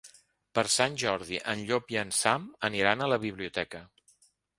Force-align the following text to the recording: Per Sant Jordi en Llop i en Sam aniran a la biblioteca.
Per 0.59 0.61
Sant 0.75 0.95
Jordi 1.01 1.37
en 1.53 1.61
Llop 1.67 1.93
i 1.95 1.99
en 2.05 2.13
Sam 2.21 2.47
aniran 2.71 3.05
a 3.05 3.11
la 3.13 3.21
biblioteca. 3.27 3.83